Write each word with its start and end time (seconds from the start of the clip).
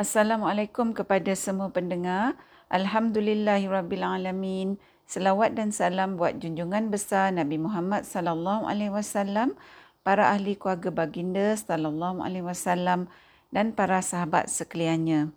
Assalamualaikum 0.00 0.96
kepada 0.96 1.36
semua 1.36 1.68
pendengar. 1.68 2.32
Alhamdulillahirabbilalamin. 2.72 4.80
Selawat 5.04 5.52
dan 5.52 5.68
salam 5.68 6.16
buat 6.16 6.40
junjungan 6.40 6.88
besar 6.88 7.28
Nabi 7.28 7.60
Muhammad 7.60 8.08
sallallahu 8.08 8.64
alaihi 8.64 8.88
wasallam, 8.88 9.52
para 10.00 10.32
ahli 10.32 10.56
keluarga 10.56 10.88
baginda 10.88 11.52
sallallahu 11.52 12.24
alaihi 12.24 12.40
wasallam 12.40 13.04
dan 13.52 13.76
para 13.76 14.00
sahabat 14.00 14.48
sekaliannya. 14.48 15.28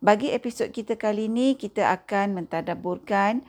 Bagi 0.00 0.32
episod 0.32 0.72
kita 0.72 0.96
kali 0.96 1.28
ini, 1.28 1.52
kita 1.52 1.92
akan 1.92 2.40
mentadaburkan 2.40 3.44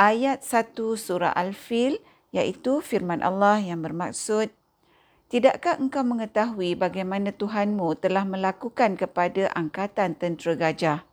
ayat 0.00 0.40
1 0.40 0.72
surah 0.96 1.36
Al-Fil 1.36 2.00
iaitu 2.32 2.80
firman 2.80 3.20
Allah 3.20 3.60
yang 3.60 3.84
bermaksud 3.84 4.48
Tidakkah 5.32 5.80
engkau 5.80 6.04
mengetahui 6.04 6.76
bagaimana 6.76 7.32
Tuhanmu 7.32 7.96
telah 7.96 8.20
melakukan 8.28 9.00
kepada 9.00 9.48
angkatan 9.56 10.12
tentera 10.12 10.52
gajah? 10.52 11.08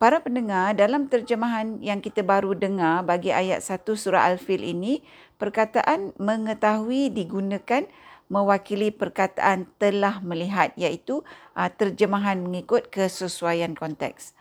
Para 0.00 0.24
pendengar, 0.24 0.72
dalam 0.72 1.04
terjemahan 1.04 1.84
yang 1.84 2.00
kita 2.00 2.24
baru 2.24 2.56
dengar 2.56 3.04
bagi 3.04 3.28
ayat 3.28 3.60
1 3.60 3.84
surah 3.92 4.32
Al-Fil 4.32 4.64
ini, 4.64 5.04
perkataan 5.36 6.16
mengetahui 6.16 7.12
digunakan 7.12 7.84
mewakili 8.32 8.88
perkataan 8.88 9.68
telah 9.76 10.24
melihat 10.24 10.72
iaitu 10.80 11.20
uh, 11.60 11.68
terjemahan 11.68 12.40
mengikut 12.40 12.88
kesesuaian 12.88 13.76
konteks. 13.76 14.32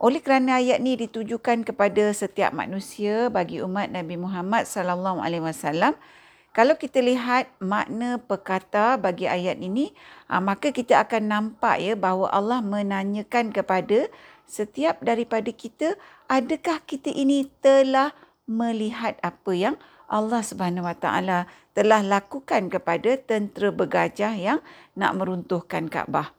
Oleh 0.00 0.24
kerana 0.24 0.56
ayat 0.56 0.80
ini 0.80 0.96
ditujukan 1.04 1.68
kepada 1.68 2.16
setiap 2.16 2.56
manusia 2.56 3.28
bagi 3.28 3.60
umat 3.60 3.92
Nabi 3.92 4.16
Muhammad 4.16 4.64
sallallahu 4.64 5.20
alaihi 5.20 5.44
wasallam, 5.44 5.92
kalau 6.50 6.74
kita 6.74 6.98
lihat 6.98 7.46
makna 7.62 8.18
perkata 8.18 8.98
bagi 8.98 9.30
ayat 9.30 9.62
ini, 9.62 9.94
ah, 10.26 10.42
maka 10.42 10.74
kita 10.74 10.98
akan 11.06 11.30
nampak 11.30 11.78
ya 11.78 11.94
bahawa 11.94 12.26
Allah 12.34 12.58
menanyakan 12.58 13.54
kepada 13.54 14.10
setiap 14.50 14.98
daripada 14.98 15.54
kita, 15.54 15.94
adakah 16.26 16.82
kita 16.82 17.14
ini 17.14 17.46
telah 17.62 18.10
melihat 18.50 19.14
apa 19.22 19.52
yang 19.54 19.76
Allah 20.10 20.42
Subhanahu 20.42 20.90
Wa 20.90 20.98
Taala 20.98 21.38
telah 21.70 22.02
lakukan 22.02 22.66
kepada 22.66 23.14
tentera 23.14 23.70
bergajah 23.70 24.34
yang 24.34 24.58
nak 24.98 25.14
meruntuhkan 25.14 25.86
Kaabah. 25.86 26.34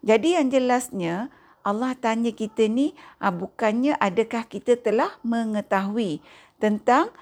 Jadi 0.00 0.40
yang 0.40 0.48
jelasnya 0.48 1.28
Allah 1.60 1.92
tanya 1.92 2.32
kita 2.32 2.64
ni 2.64 2.96
ah, 3.20 3.28
bukannya 3.28 3.92
adakah 4.00 4.48
kita 4.48 4.80
telah 4.80 5.20
mengetahui 5.20 6.24
tentang 6.56 7.12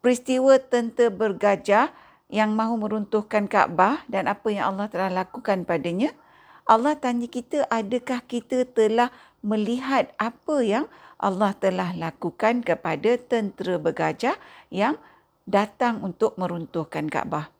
peristiwa 0.00 0.56
tentera 0.60 1.12
bergajah 1.12 1.92
yang 2.32 2.56
mahu 2.56 2.80
meruntuhkan 2.80 3.46
Kaabah 3.50 4.04
dan 4.08 4.30
apa 4.30 4.48
yang 4.48 4.74
Allah 4.74 4.88
telah 4.88 5.10
lakukan 5.12 5.68
padanya, 5.68 6.12
Allah 6.64 6.96
tanya 6.96 7.26
kita 7.26 7.66
adakah 7.68 8.22
kita 8.24 8.64
telah 8.64 9.10
melihat 9.42 10.12
apa 10.16 10.56
yang 10.62 10.84
Allah 11.20 11.52
telah 11.52 11.92
lakukan 11.92 12.64
kepada 12.64 13.20
tentera 13.20 13.76
bergajah 13.76 14.36
yang 14.72 14.96
datang 15.44 16.00
untuk 16.00 16.38
meruntuhkan 16.38 17.10
Kaabah. 17.10 17.50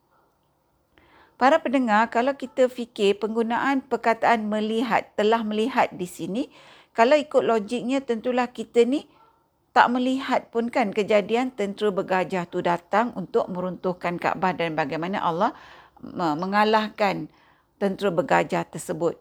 Para 1.41 1.57
pendengar, 1.57 2.13
kalau 2.13 2.37
kita 2.37 2.69
fikir 2.69 3.17
penggunaan 3.17 3.81
perkataan 3.81 4.45
melihat, 4.47 5.09
telah 5.17 5.41
melihat 5.41 5.89
di 5.89 6.05
sini, 6.05 6.53
kalau 6.93 7.17
ikut 7.17 7.41
logiknya 7.41 8.05
tentulah 8.05 8.45
kita 8.53 8.85
ni 8.85 9.09
tak 9.71 9.87
melihat 9.95 10.51
pun 10.51 10.67
kan 10.67 10.91
kejadian 10.91 11.55
tentera 11.55 11.95
bergajah 11.95 12.47
tu 12.51 12.59
datang 12.59 13.15
untuk 13.15 13.47
meruntuhkan 13.47 14.19
Kaabah 14.19 14.59
dan 14.59 14.75
bagaimana 14.75 15.23
Allah 15.23 15.55
mengalahkan 16.39 17.31
tentera 17.79 18.11
bergajah 18.11 18.67
tersebut. 18.67 19.15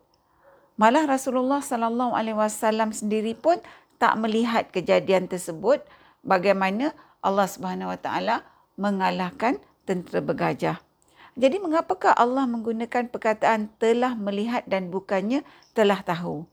Malah 0.79 1.05
Rasulullah 1.05 1.59
sallallahu 1.59 2.15
alaihi 2.15 2.39
wasallam 2.39 2.95
sendiri 2.95 3.35
pun 3.35 3.59
tak 3.99 4.15
melihat 4.15 4.71
kejadian 4.71 5.27
tersebut 5.27 5.83
bagaimana 6.23 6.95
Allah 7.19 7.47
Subhanahu 7.51 7.91
wa 7.91 7.99
taala 7.99 8.47
mengalahkan 8.79 9.59
tentera 9.83 10.23
bergajah. 10.23 10.77
Jadi 11.39 11.59
mengapakah 11.59 12.15
Allah 12.15 12.47
menggunakan 12.47 13.11
perkataan 13.11 13.71
telah 13.79 14.15
melihat 14.15 14.63
dan 14.67 14.87
bukannya 14.91 15.43
telah 15.75 15.99
tahu? 16.03 16.47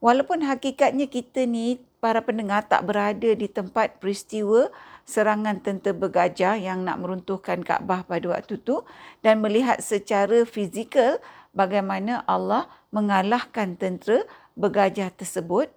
Walaupun 0.00 0.44
hakikatnya 0.44 1.08
kita 1.08 1.44
ni 1.48 1.80
para 1.98 2.22
pendengar 2.22 2.66
tak 2.66 2.86
berada 2.86 3.34
di 3.34 3.46
tempat 3.50 3.98
peristiwa 3.98 4.70
serangan 5.08 5.58
tentera 5.58 5.96
bergajah 5.96 6.54
yang 6.58 6.86
nak 6.86 7.02
meruntuhkan 7.02 7.64
Kaabah 7.64 8.06
pada 8.06 8.38
waktu 8.38 8.60
itu 8.60 8.86
dan 9.24 9.42
melihat 9.42 9.82
secara 9.82 10.46
fizikal 10.46 11.18
bagaimana 11.56 12.22
Allah 12.28 12.70
mengalahkan 12.94 13.74
tentera 13.74 14.22
bergajah 14.54 15.10
tersebut 15.14 15.72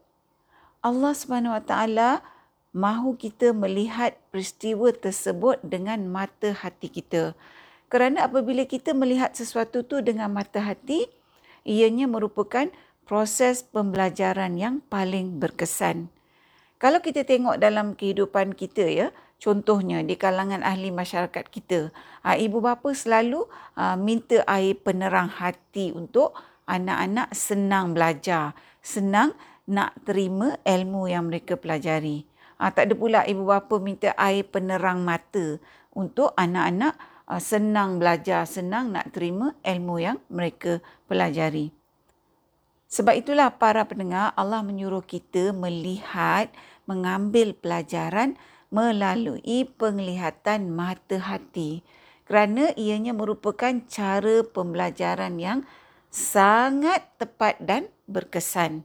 Allah 0.82 1.14
Taala 1.62 2.26
mahu 2.74 3.20
kita 3.20 3.54
melihat 3.54 4.18
peristiwa 4.34 4.90
tersebut 4.96 5.62
dengan 5.62 6.08
mata 6.08 6.56
hati 6.56 6.88
kita. 6.90 7.38
Kerana 7.92 8.26
apabila 8.26 8.64
kita 8.64 8.96
melihat 8.96 9.36
sesuatu 9.36 9.84
tu 9.84 10.00
dengan 10.00 10.32
mata 10.32 10.64
hati, 10.64 11.06
ianya 11.68 12.08
merupakan 12.08 12.72
proses 13.12 13.68
pembelajaran 13.68 14.56
yang 14.56 14.80
paling 14.88 15.36
berkesan. 15.36 16.08
Kalau 16.80 17.04
kita 17.04 17.28
tengok 17.28 17.60
dalam 17.60 17.92
kehidupan 17.92 18.56
kita 18.56 18.88
ya, 18.88 19.12
contohnya 19.36 20.00
di 20.00 20.16
kalangan 20.16 20.64
ahli 20.64 20.96
masyarakat 20.96 21.44
kita, 21.52 21.92
ah, 22.24 22.40
ibu 22.40 22.64
bapa 22.64 22.96
selalu 22.96 23.52
ah, 23.76 24.00
minta 24.00 24.48
air 24.48 24.80
penerang 24.80 25.28
hati 25.28 25.92
untuk 25.92 26.32
anak-anak 26.72 27.36
senang 27.36 27.92
belajar, 27.92 28.56
senang 28.80 29.36
nak 29.68 29.92
terima 30.08 30.56
ilmu 30.64 31.12
yang 31.12 31.28
mereka 31.28 31.60
pelajari. 31.60 32.24
Ah, 32.64 32.72
tak 32.72 32.88
ada 32.88 32.96
pula 32.96 33.28
ibu 33.28 33.44
bapa 33.44 33.76
minta 33.84 34.16
air 34.16 34.48
penerang 34.48 35.04
mata 35.04 35.60
untuk 35.92 36.32
anak-anak 36.40 36.96
senang 37.44 38.00
belajar, 38.00 38.48
senang 38.48 38.96
nak 38.96 39.12
terima 39.12 39.52
ilmu 39.68 40.00
yang 40.00 40.18
mereka 40.32 40.80
pelajari. 41.12 41.81
Sebab 42.92 43.16
itulah 43.16 43.56
para 43.56 43.88
pendengar 43.88 44.36
Allah 44.36 44.60
menyuruh 44.60 45.00
kita 45.00 45.56
melihat, 45.56 46.52
mengambil 46.84 47.56
pelajaran 47.56 48.36
melalui 48.68 49.64
penglihatan 49.80 50.68
mata 50.76 51.16
hati. 51.24 51.88
Kerana 52.28 52.76
ianya 52.76 53.16
merupakan 53.16 53.72
cara 53.88 54.44
pembelajaran 54.44 55.40
yang 55.40 55.64
sangat 56.12 57.08
tepat 57.16 57.64
dan 57.64 57.88
berkesan. 58.12 58.84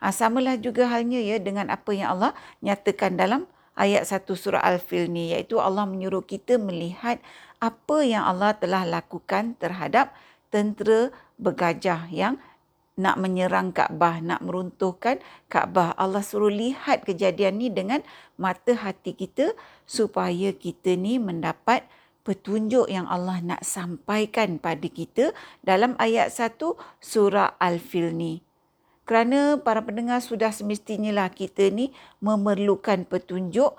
Ha, 0.00 0.08
samalah 0.16 0.56
juga 0.56 0.88
halnya 0.88 1.20
ya 1.20 1.36
dengan 1.36 1.68
apa 1.68 1.92
yang 1.92 2.16
Allah 2.16 2.32
nyatakan 2.64 3.20
dalam 3.20 3.44
ayat 3.76 4.08
1 4.08 4.24
surah 4.32 4.64
Al-Fil 4.64 5.12
ni 5.12 5.36
iaitu 5.36 5.60
Allah 5.60 5.84
menyuruh 5.84 6.24
kita 6.24 6.56
melihat 6.56 7.20
apa 7.60 8.00
yang 8.00 8.24
Allah 8.24 8.56
telah 8.56 8.88
lakukan 8.88 9.54
terhadap 9.60 10.10
tentera 10.48 11.12
bergajah 11.40 12.08
yang 12.12 12.40
nak 13.02 13.18
menyerang 13.18 13.74
Kaabah, 13.74 14.22
nak 14.22 14.40
meruntuhkan 14.46 15.18
Kaabah. 15.50 15.98
Allah 15.98 16.22
suruh 16.22 16.54
lihat 16.54 17.02
kejadian 17.02 17.58
ni 17.58 17.66
dengan 17.66 18.06
mata 18.38 18.78
hati 18.78 19.18
kita 19.18 19.58
supaya 19.82 20.54
kita 20.54 20.94
ni 20.94 21.18
mendapat 21.18 21.82
petunjuk 22.22 22.86
yang 22.86 23.10
Allah 23.10 23.42
nak 23.42 23.66
sampaikan 23.66 24.62
pada 24.62 24.86
kita 24.86 25.34
dalam 25.66 25.98
ayat 25.98 26.30
1 26.30 26.54
surah 27.02 27.58
Al-Fil 27.58 28.14
ni. 28.14 28.46
Kerana 29.02 29.58
para 29.58 29.82
pendengar 29.82 30.22
sudah 30.22 30.54
semestinya 30.54 31.10
lah 31.10 31.28
kita 31.34 31.74
ni 31.74 31.90
memerlukan 32.22 33.02
petunjuk 33.02 33.74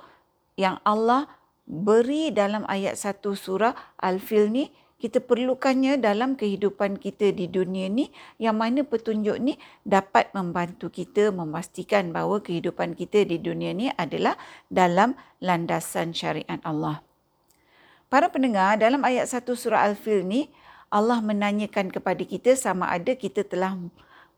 yang 0.60 0.84
Allah 0.84 1.32
beri 1.64 2.36
dalam 2.36 2.68
ayat 2.68 3.00
1 3.00 3.24
surah 3.24 3.72
Al-Fil 4.04 4.52
ni 4.52 4.68
kita 5.04 5.20
perlukannya 5.20 6.00
dalam 6.00 6.40
kehidupan 6.40 6.96
kita 6.96 7.36
di 7.36 7.52
dunia 7.52 7.92
ni 7.92 8.08
yang 8.40 8.56
mana 8.56 8.88
petunjuk 8.88 9.36
ni 9.36 9.60
dapat 9.84 10.32
membantu 10.32 10.88
kita 10.88 11.28
memastikan 11.36 12.16
bahawa 12.16 12.40
kehidupan 12.40 12.96
kita 12.96 13.28
di 13.28 13.36
dunia 13.36 13.76
ni 13.76 13.92
adalah 14.00 14.40
dalam 14.72 15.20
landasan 15.44 16.16
syariat 16.16 16.64
Allah. 16.64 17.04
Para 18.08 18.32
pendengar, 18.32 18.80
dalam 18.80 19.04
ayat 19.04 19.28
1 19.28 19.44
surah 19.44 19.92
Al-Fil 19.92 20.24
ni 20.24 20.48
Allah 20.88 21.20
menanyakan 21.20 21.92
kepada 21.92 22.24
kita 22.24 22.56
sama 22.56 22.88
ada 22.88 23.12
kita 23.12 23.44
telah 23.44 23.76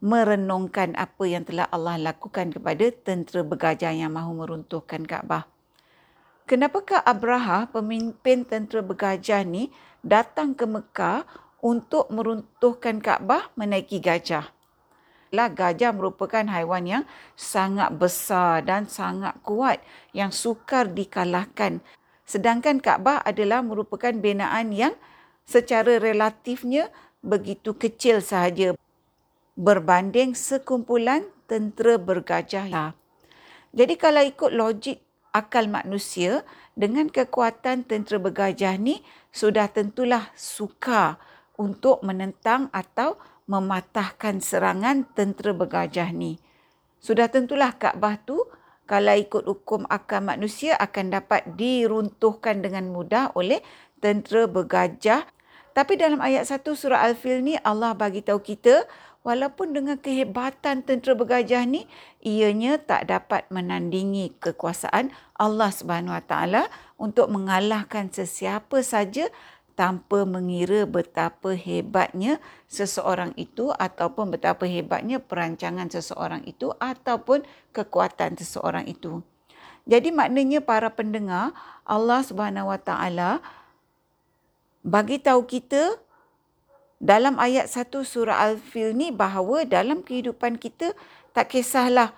merenungkan 0.02 0.98
apa 0.98 1.30
yang 1.30 1.46
telah 1.46 1.70
Allah 1.70 2.02
lakukan 2.02 2.50
kepada 2.50 2.90
tentera 2.90 3.46
bergajah 3.46 3.94
yang 3.94 4.18
mahu 4.18 4.42
meruntuhkan 4.42 5.06
Kaabah. 5.06 5.46
Kenapakah 6.46 7.02
Abraha, 7.02 7.66
pemimpin 7.74 8.46
tentera 8.46 8.86
bergajah 8.86 9.42
ni, 9.42 9.74
datang 10.06 10.54
ke 10.54 10.70
Mekah 10.70 11.26
untuk 11.66 12.06
meruntuhkan 12.14 13.02
Kaabah 13.02 13.50
menaiki 13.58 13.98
gajah? 13.98 14.54
Lah 15.34 15.50
gajah 15.50 15.92
merupakan 15.92 16.46
haiwan 16.46 16.86
yang 16.86 17.04
sangat 17.34 17.90
besar 17.98 18.62
dan 18.62 18.86
sangat 18.86 19.34
kuat 19.42 19.82
yang 20.14 20.30
sukar 20.30 20.88
dikalahkan. 20.94 21.82
Sedangkan 22.30 22.78
Kaabah 22.78 23.26
adalah 23.26 23.66
merupakan 23.66 24.14
binaan 24.14 24.70
yang 24.70 24.94
secara 25.44 25.98
relatifnya 25.98 26.94
begitu 27.26 27.74
kecil 27.74 28.22
sahaja. 28.22 28.78
berbanding 29.56 30.36
sekumpulan 30.36 31.24
tentera 31.48 31.96
bergajah. 31.96 32.92
Jadi 33.76 33.94
kalau 33.96 34.24
ikut 34.24 34.52
logik 34.52 35.00
akal 35.36 35.68
manusia 35.68 36.48
dengan 36.80 37.12
kekuatan 37.12 37.84
tentera 37.84 38.24
bergajah 38.24 38.80
ni 38.80 39.04
sudah 39.36 39.68
tentulah 39.68 40.32
sukar 40.40 41.20
untuk 41.60 42.00
menentang 42.08 42.72
atau 42.72 43.20
mematahkan 43.52 44.40
serangan 44.40 45.04
tentera 45.12 45.52
bergajah 45.52 46.10
ni. 46.16 46.40
Sudah 47.04 47.28
tentulah 47.28 47.76
Kaabah 47.76 48.16
tu 48.24 48.40
kalau 48.88 49.14
ikut 49.14 49.44
hukum 49.46 49.84
akal 49.92 50.24
manusia 50.24 50.74
akan 50.80 51.14
dapat 51.14 51.44
diruntuhkan 51.60 52.64
dengan 52.64 52.90
mudah 52.90 53.36
oleh 53.36 53.60
tentera 54.00 54.48
bergajah. 54.50 55.28
Tapi 55.76 56.00
dalam 56.00 56.24
ayat 56.24 56.48
1 56.48 56.64
surah 56.64 57.04
Al-Fil 57.04 57.44
ni 57.44 57.60
Allah 57.60 57.92
bagi 57.92 58.24
tahu 58.24 58.40
kita 58.40 58.88
walaupun 59.26 59.74
dengan 59.74 59.98
kehebatan 59.98 60.86
tentera 60.86 61.18
bergajah 61.18 61.66
ni 61.66 61.90
ianya 62.22 62.78
tak 62.78 63.10
dapat 63.10 63.50
menandingi 63.50 64.38
kekuasaan 64.38 65.10
Allah 65.34 65.74
Subhanahu 65.74 66.14
Wa 66.14 66.24
Taala 66.24 66.64
untuk 67.02 67.34
mengalahkan 67.34 68.14
sesiapa 68.14 68.86
saja 68.86 69.34
tanpa 69.76 70.24
mengira 70.24 70.88
betapa 70.88 71.52
hebatnya 71.52 72.40
seseorang 72.72 73.36
itu 73.36 73.76
ataupun 73.76 74.32
betapa 74.32 74.64
hebatnya 74.64 75.20
perancangan 75.20 75.92
seseorang 75.92 76.46
itu 76.48 76.72
ataupun 76.80 77.44
kekuatan 77.76 78.40
seseorang 78.40 78.88
itu. 78.88 79.20
Jadi 79.84 80.16
maknanya 80.16 80.64
para 80.64 80.94
pendengar 80.94 81.52
Allah 81.84 82.24
Subhanahu 82.24 82.72
Wa 82.72 82.80
Taala 82.80 83.32
bagi 84.86 85.18
tahu 85.18 85.50
kita 85.50 85.98
dalam 87.00 87.36
ayat 87.38 87.68
1 87.68 87.92
surah 88.04 88.40
Al-Fil 88.52 88.96
ni 88.96 89.12
bahawa 89.12 89.68
dalam 89.68 90.02
kehidupan 90.02 90.56
kita 90.56 90.96
tak 91.36 91.52
kisahlah 91.52 92.16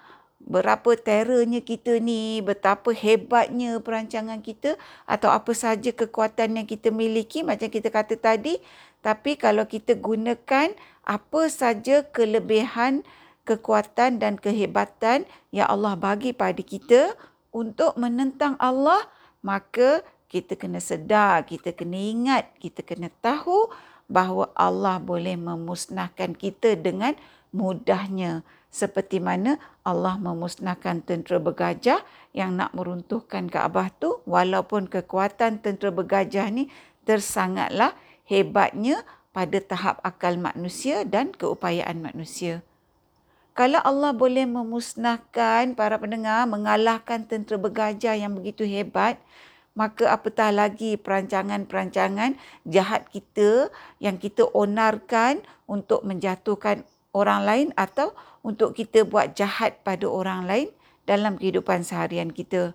berapa 0.47 0.95
terornya 0.95 1.59
kita 1.59 1.99
ni, 1.99 2.39
betapa 2.39 2.95
hebatnya 2.95 3.81
perancangan 3.83 4.39
kita 4.39 4.79
atau 5.03 5.33
apa 5.33 5.51
sahaja 5.51 5.91
kekuatan 5.91 6.61
yang 6.61 6.67
kita 6.69 6.93
miliki 6.93 7.43
macam 7.43 7.67
kita 7.67 7.91
kata 7.91 8.15
tadi. 8.15 8.61
Tapi 9.03 9.35
kalau 9.35 9.67
kita 9.67 9.99
gunakan 9.99 10.71
apa 11.03 11.41
saja 11.51 12.07
kelebihan, 12.07 13.03
kekuatan 13.43 14.19
dan 14.19 14.39
kehebatan 14.39 15.27
yang 15.51 15.67
Allah 15.67 15.99
bagi 15.99 16.31
pada 16.31 16.59
kita 16.59 17.15
untuk 17.51 17.95
menentang 17.99 18.55
Allah, 18.59 19.03
maka 19.43 20.03
kita 20.27 20.59
kena 20.59 20.83
sedar, 20.83 21.47
kita 21.47 21.71
kena 21.71 21.95
ingat, 21.95 22.51
kita 22.59 22.83
kena 22.83 23.07
tahu 23.23 23.71
bahawa 24.07 24.51
Allah 24.55 24.99
boleh 25.03 25.35
memusnahkan 25.35 26.35
kita 26.35 26.79
dengan 26.79 27.15
mudahnya 27.51 28.43
seperti 28.67 29.23
mana 29.23 29.55
Allah 29.87 30.19
memusnahkan 30.19 31.03
tentera 31.03 31.39
bergajah 31.39 32.03
yang 32.35 32.59
nak 32.59 32.75
meruntuhkan 32.75 33.47
Kaabah 33.47 33.91
tu 33.95 34.19
walaupun 34.27 34.91
kekuatan 34.91 35.63
tentera 35.63 35.89
bergajah 35.91 36.47
ni 36.51 36.67
tersangatlah 37.07 37.95
hebatnya 38.27 39.01
pada 39.31 39.57
tahap 39.63 40.03
akal 40.03 40.35
manusia 40.35 41.07
dan 41.07 41.31
keupayaan 41.31 42.03
manusia. 42.03 42.65
Kalau 43.57 43.81
Allah 43.81 44.13
boleh 44.13 44.45
memusnahkan 44.45 45.73
para 45.73 45.97
pendengar 45.97 46.45
mengalahkan 46.45 47.25
tentera 47.25 47.57
bergajah 47.57 48.13
yang 48.13 48.37
begitu 48.37 48.61
hebat, 48.69 49.17
maka 49.77 50.09
apatah 50.09 50.49
lagi 50.49 50.97
perancangan-perancangan 50.97 52.33
jahat 52.65 53.05
kita 53.13 53.69
yang 54.01 54.17
kita 54.17 54.49
onarkan 54.49 55.45
untuk 55.69 56.01
menjatuhkan 56.01 56.81
orang 57.13 57.45
lain 57.45 57.67
atau 57.77 58.17
untuk 58.41 58.73
kita 58.73 59.05
buat 59.05 59.37
jahat 59.37 59.85
pada 59.85 60.09
orang 60.09 60.49
lain 60.49 60.67
dalam 61.05 61.37
kehidupan 61.37 61.85
seharian 61.85 62.33
kita. 62.33 62.73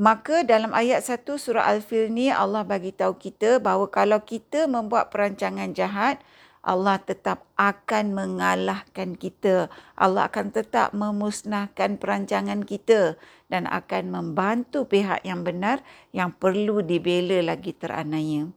Maka 0.00 0.44
dalam 0.44 0.72
ayat 0.72 1.04
1 1.04 1.24
surah 1.24 1.68
Al-Fil 1.68 2.08
ni 2.12 2.28
Allah 2.32 2.64
bagi 2.64 2.92
tahu 2.92 3.16
kita 3.16 3.60
bahawa 3.60 3.88
kalau 3.88 4.20
kita 4.24 4.68
membuat 4.68 5.12
perancangan 5.12 5.72
jahat, 5.72 6.20
Allah 6.66 6.98
tetap 6.98 7.46
akan 7.54 8.10
mengalahkan 8.10 9.14
kita. 9.14 9.70
Allah 9.94 10.26
akan 10.26 10.50
tetap 10.50 10.90
memusnahkan 10.90 11.94
perancangan 11.94 12.66
kita 12.66 13.14
dan 13.46 13.70
akan 13.70 14.10
membantu 14.10 14.82
pihak 14.82 15.22
yang 15.22 15.46
benar 15.46 15.86
yang 16.10 16.34
perlu 16.34 16.82
dibela 16.82 17.38
lagi 17.38 17.70
teranaya. 17.70 18.50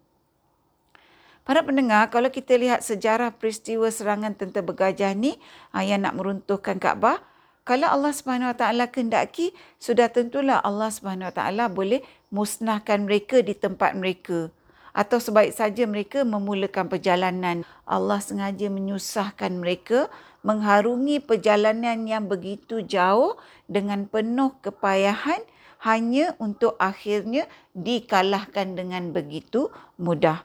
Para 1.46 1.62
pendengar, 1.62 2.10
kalau 2.10 2.34
kita 2.34 2.58
lihat 2.58 2.82
sejarah 2.82 3.30
peristiwa 3.38 3.90
serangan 3.94 4.34
tentera 4.34 4.66
bergajah 4.66 5.14
ni 5.14 5.38
ah, 5.70 5.86
yang 5.86 6.02
nak 6.02 6.18
meruntuhkan 6.18 6.82
Kaabah, 6.82 7.22
kalau 7.62 7.86
Allah 7.86 8.10
Subhanahu 8.10 8.50
Wa 8.54 8.58
Taala 8.58 8.90
kehendaki, 8.90 9.54
sudah 9.78 10.10
tentulah 10.10 10.58
Allah 10.66 10.90
Subhanahu 10.90 11.30
Wa 11.30 11.36
Taala 11.46 11.70
boleh 11.70 12.02
musnahkan 12.34 13.06
mereka 13.06 13.46
di 13.46 13.54
tempat 13.54 13.94
mereka 13.94 14.50
atau 14.96 15.22
sebaik 15.22 15.54
saja 15.54 15.86
mereka 15.86 16.26
memulakan 16.26 16.90
perjalanan. 16.90 17.68
Allah 17.86 18.20
sengaja 18.20 18.68
menyusahkan 18.68 19.54
mereka 19.58 20.10
mengharungi 20.42 21.20
perjalanan 21.20 22.08
yang 22.08 22.26
begitu 22.26 22.82
jauh 22.84 23.36
dengan 23.68 24.08
penuh 24.08 24.56
kepayahan 24.64 25.44
hanya 25.80 26.36
untuk 26.40 26.76
akhirnya 26.80 27.48
dikalahkan 27.72 28.76
dengan 28.76 29.16
begitu 29.16 29.72
mudah. 29.96 30.44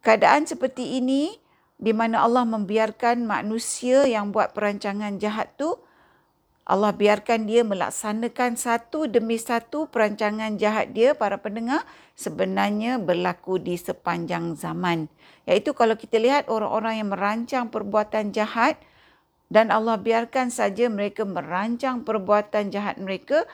Keadaan 0.00 0.48
seperti 0.48 0.96
ini 0.96 1.36
di 1.76 1.92
mana 1.92 2.24
Allah 2.24 2.44
membiarkan 2.48 3.24
manusia 3.24 4.08
yang 4.08 4.32
buat 4.32 4.52
perancangan 4.56 5.20
jahat 5.20 5.52
tu 5.60 5.76
Allah 6.68 6.92
biarkan 6.92 7.48
dia 7.48 7.64
melaksanakan 7.64 8.54
satu 8.54 9.08
demi 9.08 9.40
satu 9.40 9.88
perancangan 9.88 10.60
jahat 10.60 10.92
dia 10.92 11.16
para 11.16 11.40
pendengar 11.40 11.82
sebenarnya 12.14 13.00
berlaku 13.00 13.56
di 13.56 13.80
sepanjang 13.80 14.54
zaman. 14.54 15.08
Iaitu 15.48 15.72
kalau 15.72 15.96
kita 15.96 16.20
lihat 16.20 16.52
orang-orang 16.52 17.00
yang 17.00 17.10
merancang 17.10 17.72
perbuatan 17.72 18.30
jahat 18.36 18.76
dan 19.50 19.72
Allah 19.74 19.98
biarkan 19.98 20.52
saja 20.52 20.86
mereka 20.86 21.26
merancang 21.26 22.06
perbuatan 22.06 22.70
jahat 22.70 23.00
mereka 23.02 23.48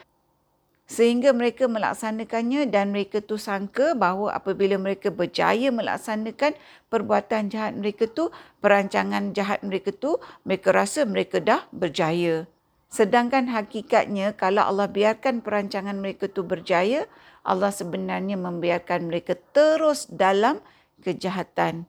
sehingga 0.87 1.35
mereka 1.35 1.67
melaksanakannya 1.67 2.71
dan 2.71 2.95
mereka 2.95 3.19
tu 3.19 3.35
sangka 3.35 3.99
bahawa 3.99 4.39
apabila 4.39 4.79
mereka 4.79 5.11
berjaya 5.11 5.75
melaksanakan 5.75 6.55
perbuatan 6.87 7.51
jahat 7.51 7.75
mereka 7.75 8.07
tu, 8.07 8.31
perancangan 8.63 9.35
jahat 9.35 9.67
mereka 9.67 9.91
tu, 9.91 10.23
mereka 10.47 10.71
rasa 10.71 11.03
mereka 11.03 11.43
dah 11.43 11.67
berjaya. 11.75 12.47
Sedangkan 12.87 13.51
hakikatnya 13.51 14.39
kalau 14.39 14.63
Allah 14.63 14.87
biarkan 14.87 15.43
perancangan 15.43 15.99
mereka 15.99 16.31
itu 16.31 16.47
berjaya, 16.47 17.11
Allah 17.43 17.71
sebenarnya 17.71 18.39
membiarkan 18.39 19.11
mereka 19.11 19.35
terus 19.55 20.07
dalam 20.11 20.63
kejahatan. 21.03 21.87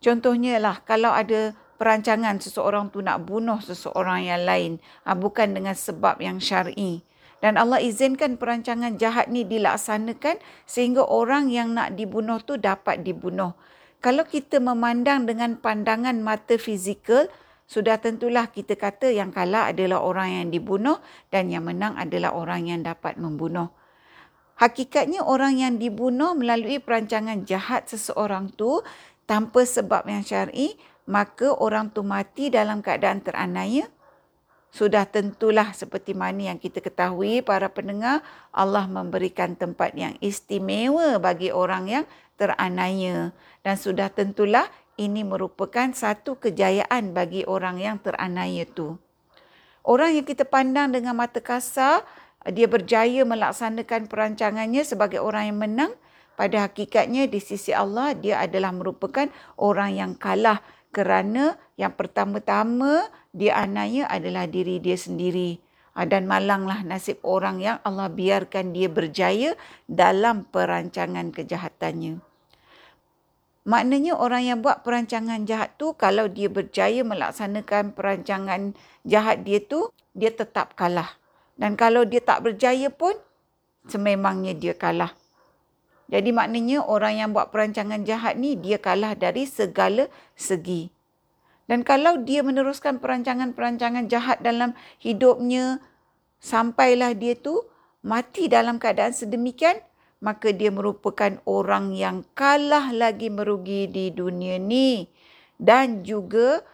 Contohnya 0.00 0.60
lah 0.60 0.84
kalau 0.84 1.10
ada 1.10 1.56
perancangan 1.76 2.40
seseorang 2.40 2.88
tu 2.92 3.04
nak 3.04 3.24
bunuh 3.24 3.60
seseorang 3.60 4.28
yang 4.28 4.42
lain, 4.44 4.72
ah, 5.04 5.16
bukan 5.16 5.52
dengan 5.52 5.76
sebab 5.76 6.20
yang 6.20 6.40
syar'i. 6.40 7.04
Dan 7.44 7.60
Allah 7.60 7.84
izinkan 7.84 8.40
perancangan 8.40 8.96
jahat 8.96 9.28
ni 9.28 9.44
dilaksanakan 9.44 10.40
sehingga 10.64 11.04
orang 11.04 11.52
yang 11.52 11.76
nak 11.76 11.92
dibunuh 11.92 12.40
tu 12.40 12.56
dapat 12.56 13.04
dibunuh. 13.04 13.52
Kalau 14.00 14.24
kita 14.24 14.56
memandang 14.56 15.28
dengan 15.28 15.60
pandangan 15.60 16.16
mata 16.24 16.56
fizikal, 16.56 17.28
sudah 17.66 17.98
tentulah 17.98 18.46
kita 18.46 18.78
kata 18.78 19.10
yang 19.10 19.34
kalah 19.34 19.74
adalah 19.74 19.98
orang 20.06 20.38
yang 20.38 20.48
dibunuh 20.54 21.02
dan 21.34 21.50
yang 21.50 21.66
menang 21.66 21.98
adalah 21.98 22.30
orang 22.30 22.70
yang 22.70 22.86
dapat 22.86 23.18
membunuh. 23.18 23.74
Hakikatnya 24.56 25.20
orang 25.26 25.58
yang 25.60 25.74
dibunuh 25.76 26.32
melalui 26.32 26.80
perancangan 26.80 27.44
jahat 27.44 27.90
seseorang 27.90 28.54
tu 28.54 28.80
tanpa 29.28 29.66
sebab 29.66 30.06
yang 30.08 30.22
syar'i, 30.24 30.78
maka 31.04 31.52
orang 31.52 31.92
tu 31.92 32.06
mati 32.06 32.48
dalam 32.48 32.80
keadaan 32.80 33.20
teranaya. 33.20 33.90
Sudah 34.72 35.04
tentulah 35.04 35.74
seperti 35.74 36.14
mana 36.14 36.54
yang 36.54 36.58
kita 36.62 36.80
ketahui 36.80 37.42
para 37.42 37.68
pendengar, 37.68 38.22
Allah 38.54 38.86
memberikan 38.88 39.58
tempat 39.58 39.92
yang 39.92 40.14
istimewa 40.22 41.18
bagi 41.18 41.50
orang 41.50 41.84
yang 41.90 42.04
teranaya. 42.40 43.36
Dan 43.60 43.74
sudah 43.76 44.08
tentulah 44.08 44.70
ini 44.96 45.22
merupakan 45.22 45.92
satu 45.92 46.40
kejayaan 46.40 47.12
bagi 47.12 47.44
orang 47.44 47.80
yang 47.80 47.96
teranaya 48.00 48.64
itu. 48.64 48.96
Orang 49.86 50.18
yang 50.18 50.26
kita 50.26 50.42
pandang 50.42 50.90
dengan 50.90 51.14
mata 51.14 51.38
kasar, 51.38 52.02
dia 52.48 52.66
berjaya 52.66 53.22
melaksanakan 53.22 54.10
perancangannya 54.10 54.82
sebagai 54.82 55.22
orang 55.22 55.52
yang 55.54 55.58
menang. 55.62 55.92
Pada 56.36 56.68
hakikatnya 56.68 57.30
di 57.30 57.40
sisi 57.40 57.72
Allah, 57.72 58.12
dia 58.12 58.42
adalah 58.42 58.74
merupakan 58.74 59.30
orang 59.56 59.96
yang 59.96 60.12
kalah 60.18 60.60
kerana 60.92 61.56
yang 61.76 61.92
pertama-tama 61.92 63.08
dia 63.36 63.56
anaya 63.56 64.08
adalah 64.08 64.48
diri 64.48 64.80
dia 64.80 64.96
sendiri. 64.96 65.60
Ah, 65.96 66.04
dan 66.04 66.28
malanglah 66.28 66.84
nasib 66.84 67.24
orang 67.24 67.56
yang 67.60 67.76
Allah 67.80 68.12
biarkan 68.12 68.76
dia 68.76 68.88
berjaya 68.88 69.56
dalam 69.88 70.44
perancangan 70.44 71.32
kejahatannya. 71.32 72.25
Maknanya 73.66 74.14
orang 74.14 74.46
yang 74.46 74.58
buat 74.62 74.86
perancangan 74.86 75.42
jahat 75.42 75.74
tu 75.74 75.90
kalau 75.98 76.30
dia 76.30 76.46
berjaya 76.46 77.02
melaksanakan 77.02 77.98
perancangan 77.98 78.78
jahat 79.02 79.42
dia 79.42 79.58
tu, 79.58 79.90
dia 80.14 80.30
tetap 80.30 80.78
kalah. 80.78 81.18
Dan 81.58 81.74
kalau 81.74 82.06
dia 82.06 82.22
tak 82.22 82.46
berjaya 82.46 82.86
pun, 82.94 83.18
sememangnya 83.90 84.54
dia 84.54 84.70
kalah. 84.70 85.10
Jadi 86.06 86.30
maknanya 86.30 86.86
orang 86.86 87.18
yang 87.18 87.30
buat 87.34 87.50
perancangan 87.50 88.06
jahat 88.06 88.38
ni, 88.38 88.54
dia 88.54 88.78
kalah 88.78 89.18
dari 89.18 89.42
segala 89.50 90.06
segi. 90.38 90.94
Dan 91.66 91.82
kalau 91.82 92.22
dia 92.22 92.46
meneruskan 92.46 93.02
perancangan-perancangan 93.02 94.06
jahat 94.06 94.38
dalam 94.46 94.78
hidupnya, 95.02 95.82
sampailah 96.38 97.18
dia 97.18 97.34
tu 97.34 97.66
mati 98.06 98.46
dalam 98.46 98.78
keadaan 98.78 99.10
sedemikian, 99.10 99.82
maka 100.26 100.50
dia 100.50 100.74
merupakan 100.74 101.38
orang 101.46 101.94
yang 101.94 102.26
kalah 102.34 102.90
lagi 102.90 103.30
merugi 103.30 103.86
di 103.86 104.10
dunia 104.10 104.58
ni 104.58 105.06
dan 105.62 106.02
juga 106.02 106.66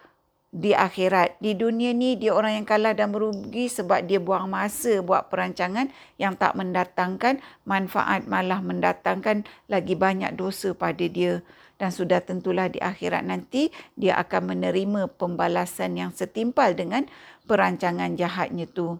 di 0.53 0.73
akhirat. 0.73 1.37
Di 1.37 1.53
dunia 1.53 1.93
ni 1.93 2.17
dia 2.17 2.33
orang 2.33 2.61
yang 2.61 2.65
kalah 2.65 2.97
dan 2.97 3.13
merugi 3.13 3.69
sebab 3.69 4.09
dia 4.09 4.17
buang 4.17 4.49
masa 4.49 5.05
buat 5.05 5.29
perancangan 5.29 5.93
yang 6.17 6.33
tak 6.33 6.57
mendatangkan 6.57 7.41
manfaat 7.65 8.25
malah 8.25 8.61
mendatangkan 8.61 9.45
lagi 9.69 9.93
banyak 9.93 10.33
dosa 10.33 10.73
pada 10.73 11.05
dia. 11.05 11.45
Dan 11.77 11.89
sudah 11.89 12.21
tentulah 12.21 12.69
di 12.69 12.81
akhirat 12.81 13.21
nanti 13.25 13.69
dia 13.93 14.17
akan 14.21 14.57
menerima 14.57 15.13
pembalasan 15.13 15.97
yang 15.97 16.09
setimpal 16.09 16.73
dengan 16.73 17.05
perancangan 17.45 18.13
jahatnya 18.17 18.65
tu. 18.65 18.97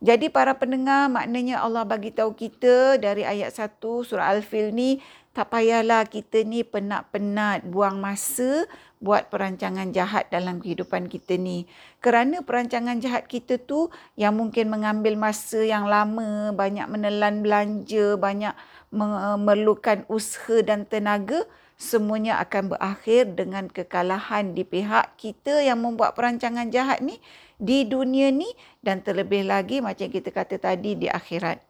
Jadi 0.00 0.32
para 0.32 0.56
pendengar 0.56 1.12
maknanya 1.12 1.60
Allah 1.60 1.84
bagi 1.84 2.08
tahu 2.08 2.32
kita 2.32 2.96
dari 2.96 3.20
ayat 3.20 3.52
1 3.52 3.84
surah 3.84 4.32
Al-Fil 4.32 4.72
ni 4.72 4.96
tak 5.36 5.52
payahlah 5.52 6.08
kita 6.08 6.40
ni 6.40 6.64
penat-penat 6.64 7.68
buang 7.68 8.00
masa 8.00 8.64
buat 8.96 9.28
perancangan 9.28 9.92
jahat 9.92 10.32
dalam 10.32 10.56
kehidupan 10.58 11.06
kita 11.12 11.36
ni. 11.36 11.68
Kerana 12.00 12.40
perancangan 12.40 12.96
jahat 12.96 13.28
kita 13.28 13.60
tu 13.60 13.92
yang 14.16 14.40
mungkin 14.40 14.72
mengambil 14.72 15.20
masa 15.20 15.60
yang 15.60 15.84
lama, 15.84 16.56
banyak 16.56 16.88
menelan 16.88 17.44
belanja, 17.44 18.16
banyak 18.16 18.56
memerlukan 18.88 20.08
usaha 20.08 20.64
dan 20.64 20.88
tenaga, 20.88 21.44
semuanya 21.80 22.36
akan 22.40 22.76
berakhir 22.76 23.36
dengan 23.36 23.68
kekalahan 23.68 24.52
di 24.52 24.64
pihak 24.64 25.16
kita 25.16 25.64
yang 25.64 25.80
membuat 25.80 26.12
perancangan 26.12 26.68
jahat 26.68 27.00
ni 27.00 27.20
di 27.60 27.84
dunia 27.84 28.32
ni 28.32 28.48
dan 28.80 29.04
terlebih 29.04 29.44
lagi 29.44 29.84
macam 29.84 30.08
kita 30.08 30.32
kata 30.32 30.56
tadi 30.56 30.96
di 30.96 31.06
akhirat. 31.06 31.69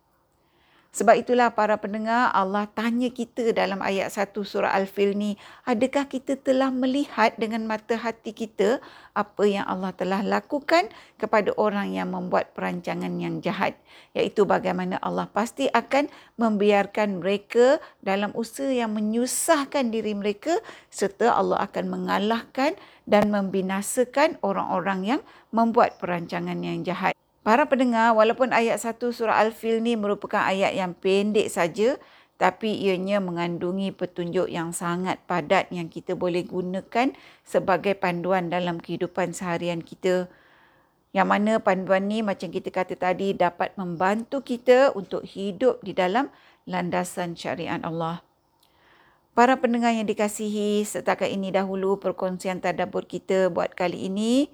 Sebab 0.90 1.22
itulah 1.22 1.54
para 1.54 1.78
pendengar 1.78 2.34
Allah 2.34 2.66
tanya 2.66 3.14
kita 3.14 3.54
dalam 3.54 3.78
ayat 3.78 4.10
1 4.10 4.34
surah 4.34 4.74
Al-Fil 4.74 5.14
ni, 5.14 5.38
adakah 5.62 6.10
kita 6.10 6.34
telah 6.34 6.74
melihat 6.74 7.30
dengan 7.38 7.62
mata 7.62 7.94
hati 7.94 8.34
kita 8.34 8.82
apa 9.14 9.42
yang 9.46 9.62
Allah 9.70 9.94
telah 9.94 10.18
lakukan 10.26 10.90
kepada 11.14 11.54
orang 11.54 11.94
yang 11.94 12.10
membuat 12.10 12.58
perancangan 12.58 13.22
yang 13.22 13.38
jahat? 13.38 13.78
Iaitu 14.18 14.42
bagaimana 14.50 14.98
Allah 14.98 15.30
pasti 15.30 15.70
akan 15.70 16.10
membiarkan 16.34 17.22
mereka 17.22 17.78
dalam 18.02 18.34
usaha 18.34 18.66
yang 18.66 18.90
menyusahkan 18.90 19.94
diri 19.94 20.18
mereka 20.18 20.58
serta 20.90 21.38
Allah 21.38 21.70
akan 21.70 21.86
mengalahkan 21.86 22.74
dan 23.06 23.30
membinasakan 23.30 24.42
orang-orang 24.42 25.06
yang 25.06 25.20
membuat 25.54 26.02
perancangan 26.02 26.58
yang 26.58 26.82
jahat. 26.82 27.14
Para 27.40 27.64
pendengar, 27.64 28.12
walaupun 28.12 28.52
ayat 28.52 28.76
1 28.76 29.00
surah 29.00 29.40
Al-Fil 29.40 29.80
ni 29.80 29.96
merupakan 29.96 30.44
ayat 30.44 30.76
yang 30.76 30.92
pendek 30.92 31.48
saja, 31.48 31.96
tapi 32.36 32.72
ianya 32.84 33.20
mengandungi 33.20 33.92
petunjuk 33.92 34.48
yang 34.48 34.72
sangat 34.72 35.20
padat 35.28 35.68
yang 35.68 35.92
kita 35.92 36.16
boleh 36.16 36.40
gunakan 36.44 37.12
sebagai 37.44 37.96
panduan 37.96 38.48
dalam 38.48 38.80
kehidupan 38.80 39.36
seharian 39.36 39.84
kita. 39.84 40.28
Yang 41.12 41.28
mana 41.28 41.52
panduan 41.60 42.08
ni 42.08 42.24
macam 42.24 42.48
kita 42.48 42.72
kata 42.72 42.96
tadi 42.96 43.36
dapat 43.36 43.76
membantu 43.76 44.40
kita 44.40 44.96
untuk 44.96 45.20
hidup 45.28 45.84
di 45.84 45.92
dalam 45.92 46.32
landasan 46.64 47.36
syariat 47.36 47.80
Allah. 47.84 48.24
Para 49.36 49.60
pendengar 49.60 49.92
yang 49.92 50.08
dikasihi, 50.08 50.80
setakat 50.84 51.28
ini 51.28 51.52
dahulu 51.52 52.00
perkongsian 52.00 52.64
tadabbur 52.64 53.04
kita 53.04 53.52
buat 53.52 53.76
kali 53.76 54.08
ini. 54.08 54.48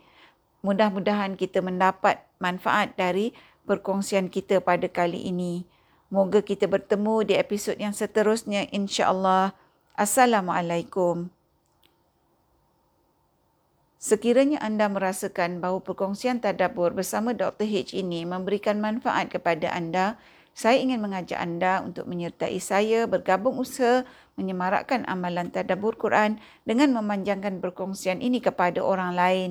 Mudah-mudahan 0.66 1.38
kita 1.38 1.62
mendapat 1.62 2.25
manfaat 2.38 2.94
dari 2.96 3.32
perkongsian 3.66 4.30
kita 4.30 4.62
pada 4.62 4.86
kali 4.86 5.28
ini. 5.28 5.66
Moga 6.06 6.38
kita 6.38 6.70
bertemu 6.70 7.26
di 7.26 7.34
episod 7.34 7.74
yang 7.74 7.90
seterusnya 7.90 8.70
insya-Allah. 8.70 9.52
Assalamualaikum. 9.98 11.28
Sekiranya 13.98 14.62
anda 14.62 14.86
merasakan 14.86 15.58
bahawa 15.58 15.82
perkongsian 15.82 16.38
tadabbur 16.38 16.94
bersama 16.94 17.34
Dr. 17.34 17.66
H 17.66 17.90
ini 17.90 18.22
memberikan 18.22 18.78
manfaat 18.78 19.34
kepada 19.34 19.74
anda, 19.74 20.14
saya 20.56 20.78
ingin 20.78 21.02
mengajak 21.02 21.36
anda 21.36 21.82
untuk 21.82 22.06
menyertai 22.06 22.56
saya 22.62 23.04
bergabung 23.04 23.58
usaha 23.58 24.08
menyemarakkan 24.38 25.02
amalan 25.04 25.52
tadabbur 25.52 25.98
Quran 25.98 26.38
dengan 26.62 26.96
memanjangkan 26.96 27.58
perkongsian 27.58 28.22
ini 28.22 28.40
kepada 28.40 28.80
orang 28.80 29.12
lain 29.12 29.50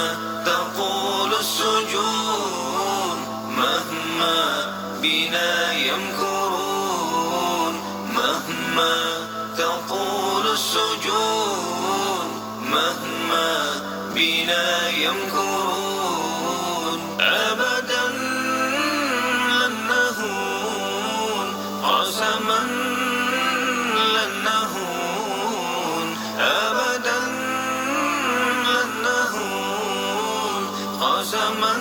قسما 31.21 31.73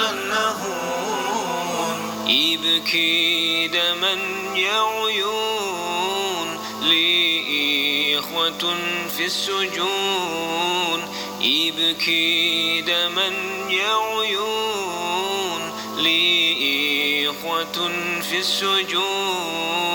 لن 0.00 0.28
نهون 0.28 1.98
يبكي 2.28 3.68
دما 3.68 4.12
يا 4.56 4.80
عيون 4.80 6.58
لي 6.82 8.18
إخوة 8.18 8.76
في 9.16 9.24
السجون 9.24 11.00
يبكي 11.40 12.80
دما 12.80 13.32
يا 13.70 13.94
عيون 13.94 15.72
لي 15.98 17.30
إخوة 17.30 17.90
في 18.30 18.38
السجون 18.38 19.91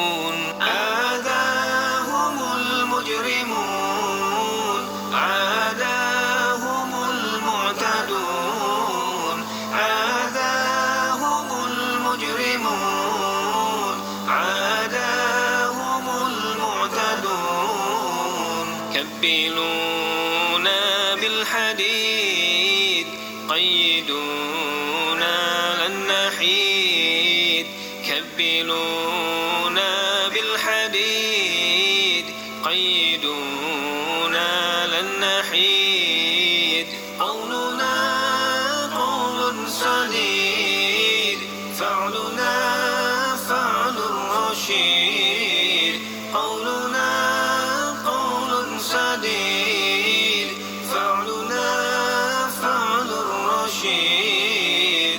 يستبدلون 28.27 29.79
بالحديد 30.33 32.25
قيدون 32.65 33.76